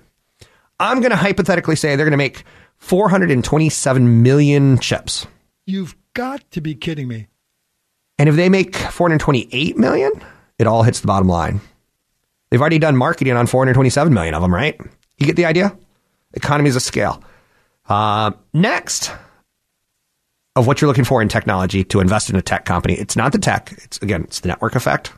[0.79, 2.45] I'm going to hypothetically say they're going to make
[2.79, 5.27] 427 million chips.
[5.67, 7.29] You've got to be kidding me.
[8.19, 10.13] And if they make 428 million,
[10.59, 11.61] it all hits the bottom line.
[12.51, 14.81] They've already done marketing on 427 million of them, right?
[15.19, 15.77] You get the idea?
[16.33, 17.23] Economies of scale.
[17.89, 19.13] Uh, next,
[20.57, 23.33] of what you're looking for in technology to invest in a tech company, it's not
[23.33, 23.73] the tech.
[23.85, 25.13] It's again, it's the network effect.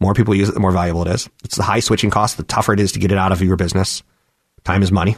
[0.00, 1.28] More people use it, the more valuable it is.
[1.44, 3.56] It's the high switching cost, the tougher it is to get it out of your
[3.56, 4.02] business.
[4.64, 5.16] Time is money.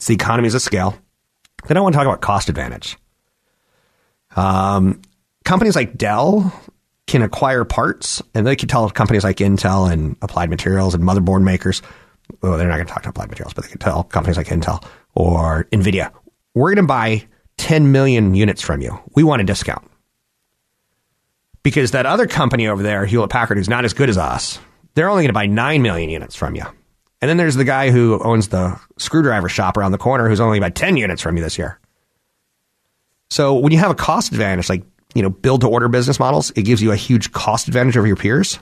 [0.00, 0.98] It's the economies of scale.
[1.68, 2.96] Then I want to talk about cost advantage.
[4.34, 5.02] Um,
[5.44, 6.58] companies like Dell
[7.06, 11.42] can acquire parts, and they can tell companies like Intel and Applied Materials and motherboard
[11.42, 11.82] makers.
[12.40, 14.46] Well, they're not going to talk to Applied Materials, but they can tell companies like
[14.46, 14.82] Intel
[15.14, 16.10] or Nvidia,
[16.54, 17.26] we're going to buy
[17.58, 18.98] 10 million units from you.
[19.14, 19.86] We want a discount
[21.62, 24.58] because that other company over there, Hewlett Packard, who's not as good as us,
[24.94, 26.64] they're only going to buy 9 million units from you.
[27.20, 30.58] And then there's the guy who owns the screwdriver shop around the corner who's only
[30.58, 31.78] about 10 units from you this year.
[33.28, 34.82] So when you have a cost advantage, like,
[35.14, 38.06] you know, build to order business models, it gives you a huge cost advantage over
[38.06, 38.58] your peers.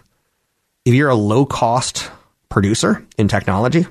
[0.84, 2.10] If you're a low cost
[2.48, 3.86] producer in technology,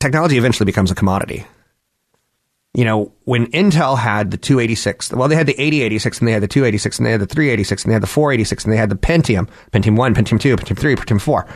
[0.00, 1.46] technology eventually becomes a commodity.
[2.72, 6.42] You know, when Intel had the 286, well, they had the 8086 and they had
[6.42, 8.90] the 286 and they had the 386 and they had the 486 and they had
[8.90, 11.48] the Pentium, Pentium 1, Pentium 2, Pentium 3, Pentium 4.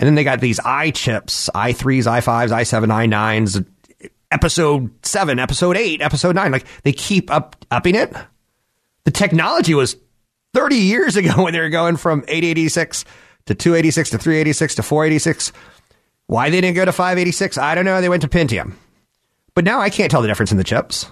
[0.00, 3.66] And then they got these i chips, i3s, i5s, i7, i9s,
[4.30, 6.50] episode 7, episode 8, episode 9.
[6.50, 8.10] Like they keep up upping it.
[9.04, 9.96] The technology was
[10.54, 13.04] 30 years ago when they were going from 886
[13.44, 15.52] to 286 to 386 to 486.
[16.28, 18.00] Why they didn't go to 586, I don't know.
[18.00, 18.76] They went to Pentium.
[19.54, 21.10] But now I can't tell the difference in the chips.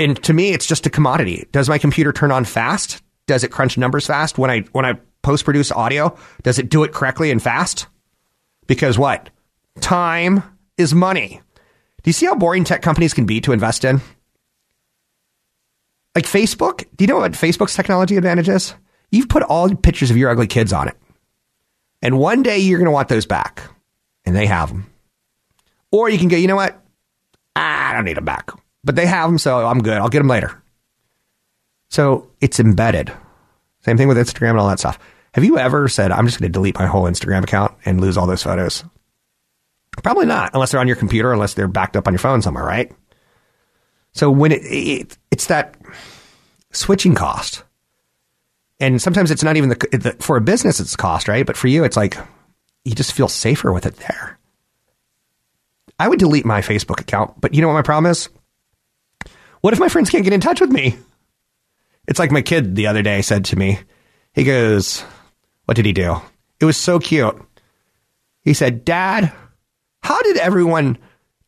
[0.00, 1.46] And to me, it's just a commodity.
[1.52, 3.04] Does my computer turn on fast?
[3.28, 6.16] Does it crunch numbers fast when I when I post produce audio?
[6.42, 7.86] Does it do it correctly and fast?
[8.70, 9.30] Because what?
[9.80, 10.44] Time
[10.78, 11.40] is money.
[12.04, 14.00] Do you see how boring tech companies can be to invest in?
[16.14, 18.76] Like Facebook, do you know what Facebook's technology advantage is?
[19.10, 20.96] You've put all the pictures of your ugly kids on it.
[22.00, 23.60] And one day you're going to want those back.
[24.24, 24.88] And they have them.
[25.90, 26.80] Or you can go, you know what?
[27.56, 28.52] Ah, I don't need them back.
[28.84, 29.98] But they have them, so I'm good.
[29.98, 30.62] I'll get them later.
[31.88, 33.12] So it's embedded.
[33.80, 35.00] Same thing with Instagram and all that stuff.
[35.34, 38.16] Have you ever said, I'm just going to delete my whole Instagram account and lose
[38.16, 38.84] all those photos?
[40.02, 42.64] Probably not, unless they're on your computer, unless they're backed up on your phone somewhere,
[42.64, 42.90] right?
[44.12, 45.76] So when it, it it's that
[46.72, 47.62] switching cost,
[48.80, 51.46] and sometimes it's not even the, the for a business it's cost, right?
[51.46, 52.16] But for you, it's like
[52.84, 54.38] you just feel safer with it there.
[55.98, 58.28] I would delete my Facebook account, but you know what my problem is?
[59.60, 60.96] What if my friends can't get in touch with me?
[62.08, 63.78] It's like my kid the other day said to me,
[64.32, 65.04] he goes,
[65.70, 66.16] What did he do?
[66.58, 67.40] It was so cute.
[68.42, 69.32] He said, Dad,
[70.02, 70.98] how did everyone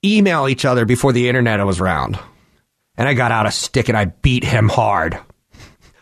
[0.04, 2.20] email each other before the internet was around?
[2.96, 5.18] And I got out a stick and I beat him hard.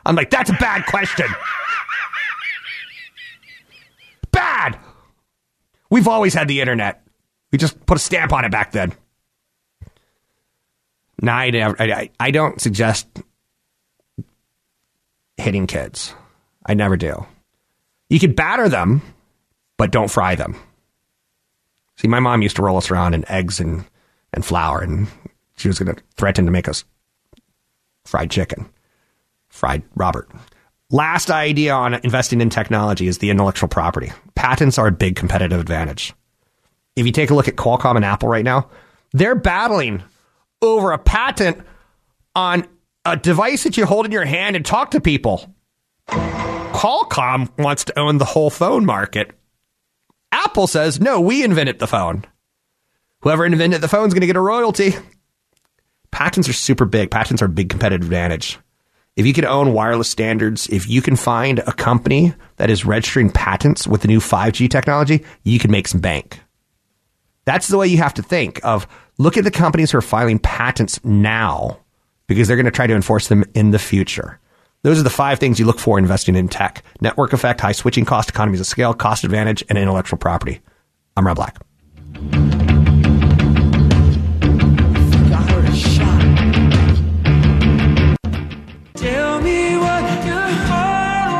[0.05, 1.29] I'm like, that's a bad question.
[4.33, 4.79] bad.
[5.89, 7.03] We've always had the internet.
[7.53, 8.93] We just put a stamp on it back then.
[11.23, 13.09] No, I, I, I don't suggest
[15.39, 16.15] hitting kids.
[16.67, 17.25] I never do.
[18.11, 19.01] You could batter them,
[19.79, 20.57] but don't fry them.
[21.96, 23.85] See, my mom used to roll us around in eggs and,
[24.35, 25.07] and flour, and
[25.57, 26.85] she was going to threaten to make us
[28.05, 28.68] fried chicken,
[29.49, 30.29] fried Robert.
[30.90, 34.11] Last idea on investing in technology is the intellectual property.
[34.35, 36.12] Patents are a big competitive advantage.
[36.96, 38.68] If you take a look at Qualcomm and Apple right now,
[39.12, 40.03] they're battling
[40.61, 41.62] over a patent
[42.35, 42.66] on
[43.05, 45.55] a device that you hold in your hand and talk to people.
[46.81, 49.38] Qualcomm wants to own the whole phone market.
[50.33, 52.25] Apple says, no, we invented the phone.
[53.21, 54.95] Whoever invented the phone is going to get a royalty.
[56.11, 57.11] Patents are super big.
[57.11, 58.59] Patents are a big competitive advantage.
[59.14, 63.29] If you can own wireless standards, if you can find a company that is registering
[63.29, 66.40] patents with the new 5G technology, you can make some bank.
[67.45, 68.88] That's the way you have to think of
[69.19, 71.79] look at the companies who are filing patents now
[72.27, 74.40] because they're going to try to enforce them in the future.
[74.83, 78.07] Those are the five things you look for investing in tech network effect, high switching
[78.07, 80.61] cost, economies of scale, cost advantage, and intellectual property.
[81.16, 81.59] I'm Rob Black.
[88.95, 91.31] Tell me what your heart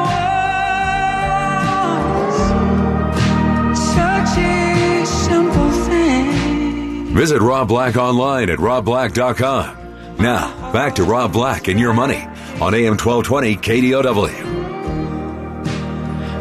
[3.73, 3.81] wants.
[3.81, 7.15] Such a simple thing.
[7.15, 9.79] Visit Rob Black online at robblack.com.
[10.19, 12.27] Now, back to Rob Black and your money
[12.61, 14.61] on AM 1220 KDOW.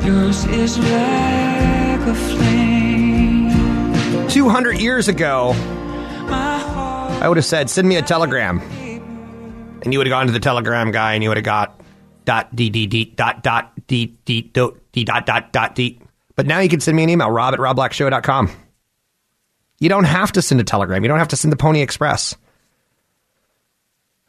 [0.06, 3.50] Yours is like a flame.
[4.30, 5.54] 200 years ago,
[6.32, 8.60] I would have said, send me a telegram.
[9.82, 11.80] And you would have gone to the telegram guy and you would have got
[12.26, 16.00] dot d d d dot dot d d dot d dot dot dot d.
[16.36, 18.50] But now you can send me an email, rob at robblackshow.com.
[19.80, 21.04] You don't have to send a telegram.
[21.04, 22.36] You don't have to send the Pony Express.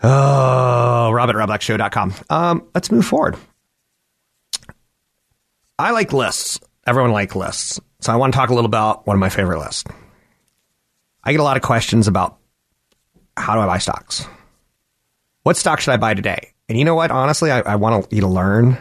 [0.02, 2.14] Oh, rob at robblackshow.com.
[2.30, 3.36] Um, let's move forward.
[5.78, 6.60] I like lists.
[6.86, 7.80] Everyone like lists.
[8.00, 9.84] So I want to talk a little about one of my favorite lists.
[11.22, 12.38] I get a lot of questions about
[13.36, 14.26] how do I buy stocks?
[15.42, 16.52] What stock should I buy today?
[16.68, 17.10] And you know what?
[17.10, 18.78] Honestly, I, I want you to learn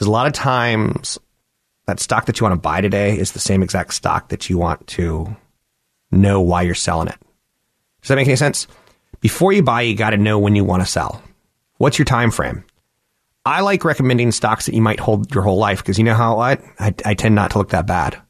[0.00, 1.18] is a lot of times
[1.86, 4.58] that stock that you want to buy today is the same exact stock that you
[4.58, 5.34] want to
[6.10, 7.18] know why you're selling it.
[8.02, 8.66] Does that make any sense?
[9.26, 11.20] Before you buy, you got to know when you want to sell.
[11.78, 12.62] What's your time frame?
[13.44, 16.38] I like recommending stocks that you might hold your whole life because you know how
[16.38, 18.22] I, I, I tend not to look that bad.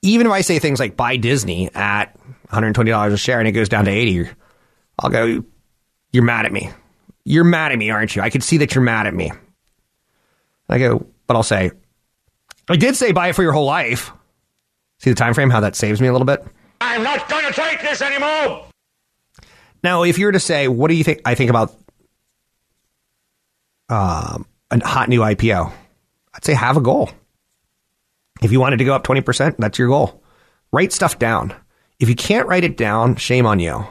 [0.00, 3.68] Even if I say things like buy Disney at $120 a share and it goes
[3.68, 4.30] down to 80,
[4.98, 5.44] I'll go,
[6.14, 6.70] you're mad at me.
[7.26, 8.22] You're mad at me, aren't you?
[8.22, 9.32] I can see that you're mad at me.
[10.70, 11.72] I go, but I'll say,
[12.70, 14.12] I did say buy it for your whole life.
[14.98, 16.42] See the time frame, how that saves me a little bit?
[16.80, 18.66] I'm not going to take this anymore.
[19.82, 21.72] Now, if you were to say, what do you think I think about
[23.88, 25.72] um, a hot new IPO?
[26.34, 27.10] I'd say have a goal.
[28.42, 30.22] If you wanted to go up 20%, that's your goal.
[30.72, 31.54] Write stuff down.
[31.98, 33.86] If you can't write it down, shame on you.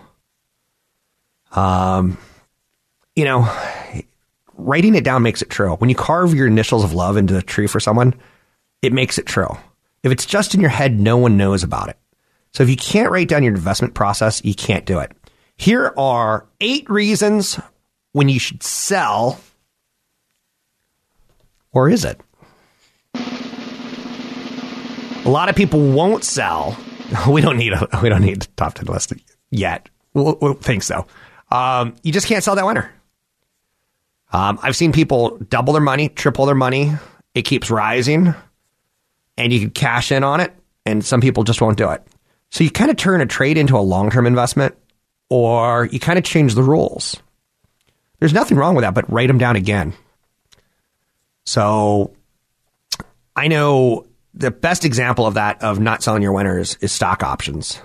[1.51, 2.17] Um,
[3.15, 3.49] you know,
[4.53, 5.75] writing it down makes it true.
[5.75, 8.13] When you carve your initials of love into a tree for someone,
[8.81, 9.49] it makes it true.
[10.03, 11.97] If it's just in your head, no one knows about it.
[12.53, 15.11] So if you can't write down your investment process, you can't do it.
[15.57, 17.59] Here are eight reasons
[18.11, 19.39] when you should sell.
[21.71, 22.19] Or is it?
[25.25, 26.77] A lot of people won't sell.
[27.29, 29.13] We don't need a we don't need a top ten list
[29.51, 29.89] yet.
[30.15, 31.05] We'll, we'll think so.
[31.51, 32.91] Um, you just can't sell that winner.
[34.33, 36.93] Um, I've seen people double their money, triple their money.
[37.35, 38.33] It keeps rising,
[39.37, 40.53] and you can cash in on it.
[40.85, 42.01] And some people just won't do it.
[42.49, 44.75] So you kind of turn a trade into a long term investment,
[45.29, 47.17] or you kind of change the rules.
[48.19, 49.93] There's nothing wrong with that, but write them down again.
[51.45, 52.13] So
[53.35, 57.79] I know the best example of that of not selling your winners is stock options.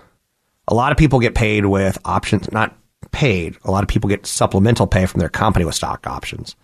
[0.68, 2.76] A lot of people get paid with options, not
[3.11, 3.57] paid.
[3.64, 6.55] A lot of people get supplemental pay from their company with stock options.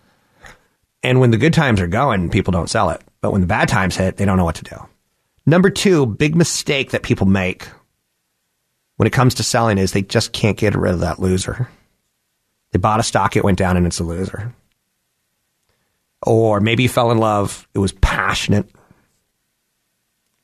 [1.03, 3.01] And when the good times are going, people don't sell it.
[3.21, 4.75] But when the bad times hit, they don't know what to do.
[5.45, 7.67] Number two, big mistake that people make
[8.97, 11.69] when it comes to selling is they just can't get rid of that loser.
[12.71, 14.53] They bought a stock, it went down, and it's a loser.
[16.23, 18.69] Or maybe you fell in love, it was passionate,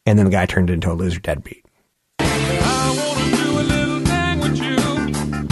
[0.05, 1.65] And then the guy turned into a loser deadbeat.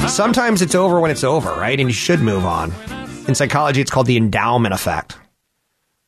[0.08, 1.80] Sometimes it's over when it's over, right?
[1.80, 2.74] And you should move on.
[3.28, 5.18] In psychology, it's called the endowment effect.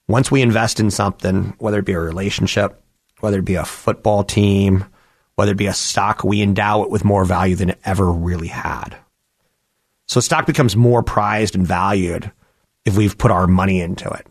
[0.10, 2.84] Once we invest in something, whether it be a relationship,
[3.22, 4.86] whether it be a football team,
[5.36, 8.48] whether it be a stock, we endow it with more value than it ever really
[8.48, 8.96] had.
[10.08, 12.32] So stock becomes more prized and valued
[12.86, 14.28] if we've put our money into it.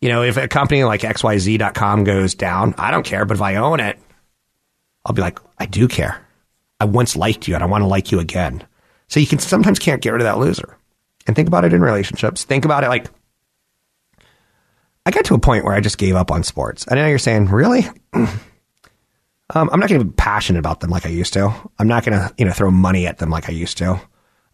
[0.00, 3.56] You know, if a company like XYZ.com goes down, I don't care, but if I
[3.56, 3.98] own it,
[5.04, 6.24] I'll be like, I do care.
[6.80, 8.64] I once liked you and I want to like you again.
[9.08, 10.76] So you can sometimes can't get rid of that loser.
[11.26, 12.44] And think about it in relationships.
[12.44, 13.08] Think about it like
[15.06, 16.84] I got to a point where I just gave up on sports.
[16.90, 17.86] I know you're saying, really?
[19.54, 21.52] um, I'm not going to be passionate about them like I used to.
[21.78, 24.00] I'm not going to, you know, throw money at them like I used to.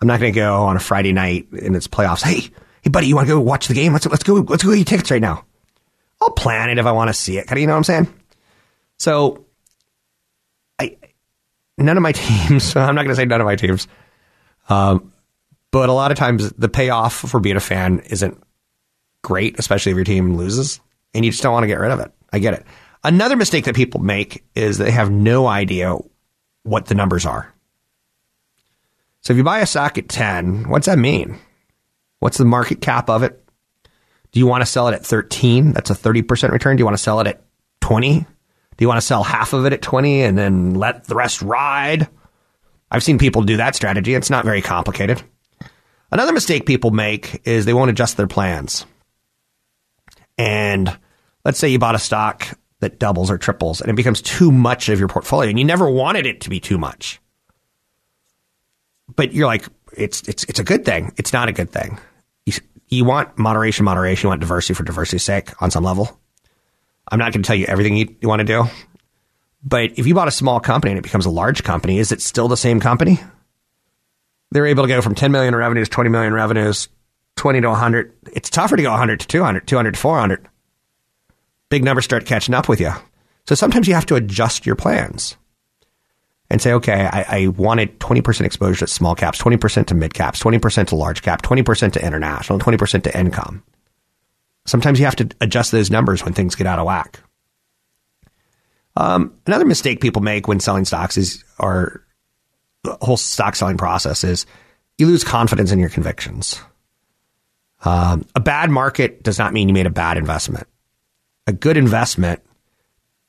[0.01, 2.23] I'm not going to go on a Friday night in its playoffs.
[2.23, 3.93] Hey, hey, buddy, you want to go watch the game?
[3.93, 4.35] Let's let's go.
[4.35, 5.45] Let's go get tickets right now.
[6.21, 7.51] I'll plan it if I want to see it.
[7.51, 8.15] You know what I'm saying?
[8.99, 9.47] So,
[10.79, 10.97] I
[11.77, 12.77] none of my teams.
[12.77, 13.89] I'm not going to say none of my teams,
[14.69, 15.13] um,
[15.73, 18.41] but a lot of times the payoff for being a fan isn't
[19.23, 20.81] great, especially if your team loses,
[21.15, 22.13] and you just don't want to get rid of it.
[22.33, 22.65] I get it.
[23.05, 25.95] Another mistake that people make is they have no idea
[26.63, 27.53] what the numbers are.
[29.21, 31.39] So if you buy a stock at 10, what's that mean?
[32.21, 33.45] What's the market cap of it?
[34.33, 35.73] Do you want to sell it at 13?
[35.73, 36.77] That's a 30% return.
[36.77, 37.43] Do you want to sell it at
[37.83, 38.21] 20?
[38.21, 38.27] Do
[38.79, 42.09] you want to sell half of it at 20 and then let the rest ride?
[42.91, 44.15] I've seen people do that strategy.
[44.15, 45.23] It's not very complicated.
[46.11, 48.87] Another mistake people make is they won't adjust their plans.
[50.39, 50.97] And
[51.45, 54.91] let's say you bought a stock that doubles or triples and it becomes too much
[54.91, 57.19] of your portfolio and you never wanted it to be too much.
[59.17, 59.67] But you're like,
[59.97, 61.13] it's, it's, it's a good thing.
[61.17, 61.99] It's not a good thing.
[62.47, 62.53] You,
[62.89, 64.27] you want moderation, moderation.
[64.27, 66.21] You want diversity for diversity's sake on some level.
[67.09, 68.65] I'm not going to tell you everything you, you want to do.
[69.63, 72.21] But if you bought a small company and it becomes a large company, is it
[72.21, 73.19] still the same company?
[74.51, 76.89] They're able to go from 10 million revenues, 20 million revenues,
[77.37, 78.13] 20 to 100.
[78.33, 80.49] It's tougher to go 100 to 200, 200 to 400.
[81.75, 82.93] Big numbers start catching up with you.
[83.49, 85.37] So sometimes you have to adjust your plans
[86.49, 90.41] and say, okay, I, I wanted 20% exposure to small caps, 20% to mid caps,
[90.41, 93.65] 20% to large cap, 20% to international, 20% to income.
[94.67, 97.19] Sometimes you have to adjust those numbers when things get out of whack.
[98.97, 102.07] Um, another mistake people make when selling stocks is, or
[102.85, 104.47] the whole stock selling process is,
[104.97, 106.61] you lose confidence in your convictions.
[107.85, 110.69] Um, a bad market does not mean you made a bad investment.
[111.47, 112.41] A good investment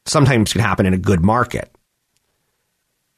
[0.06, 1.70] sometimes can happen in a good market.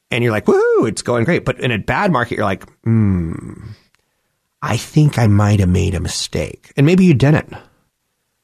[0.10, 1.45] And you're like, woohoo, it's going great.
[1.45, 3.54] But in a bad market, you're like, hmm,
[4.62, 6.72] I think I might have made a mistake.
[6.78, 7.54] And maybe you didn't.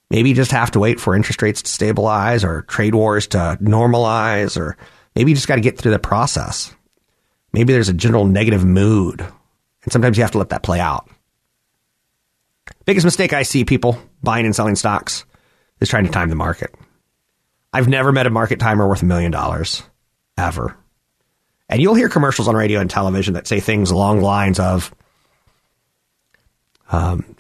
[0.10, 3.58] Maybe you just have to wait for interest rates to stabilize or trade wars to
[3.62, 4.78] normalize, or
[5.16, 6.76] maybe you just got to get through the process.
[7.52, 9.22] Maybe there's a general negative mood.
[9.22, 11.10] And sometimes you have to let that play out.
[12.86, 15.26] Biggest mistake I see people buying and selling stocks
[15.84, 16.74] is trying to time the market.
[17.72, 19.84] I've never met a market timer worth a million dollars,
[20.38, 20.78] ever.
[21.70, 24.94] And you'll hear commercials on radio and television that say things along the lines of,
[26.92, 27.36] um,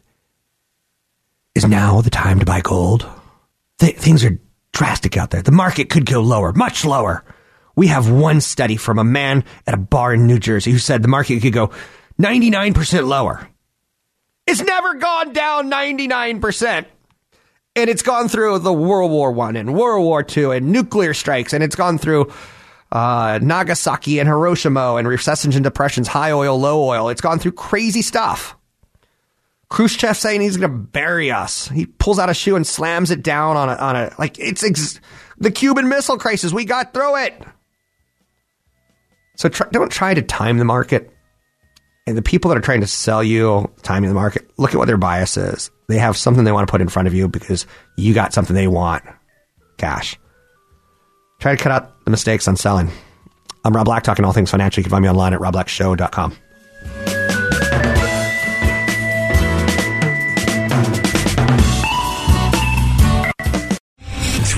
[1.55, 3.07] is now the time to buy gold?
[3.79, 4.39] Th- things are
[4.71, 5.43] drastic out there.
[5.43, 7.23] The market could go lower, much lower.
[7.75, 11.01] We have one study from a man at a bar in New Jersey who said
[11.01, 11.71] the market could go
[12.19, 13.47] 99% lower.
[14.45, 16.85] It's never gone down 99%.
[17.75, 21.53] And it's gone through the World War One and World War Two and nuclear strikes,
[21.53, 22.31] and it's gone through
[22.91, 27.09] uh, Nagasaki and Hiroshima and recessions and depressions, high oil, low oil.
[27.09, 28.55] It's gone through crazy stuff.
[29.69, 31.67] Khrushchev saying he's going to bury us.
[31.67, 34.63] He pulls out a shoe and slams it down on a, on a like it's
[34.63, 35.01] ex-
[35.39, 36.53] the Cuban Missile Crisis.
[36.53, 37.43] We got through it.
[39.35, 41.09] So try, don't try to time the market.
[42.05, 44.85] And the people that are trying to sell you timing the market, look at what
[44.85, 45.71] their bias is.
[45.87, 47.65] They have something they want to put in front of you because
[47.97, 49.03] you got something they want.
[49.77, 50.17] Cash.
[51.39, 52.89] Try to cut out the mistakes on selling.
[53.65, 54.81] I'm Rob Black, talking all things financial.
[54.81, 56.35] You can find me online at robblackshow.com.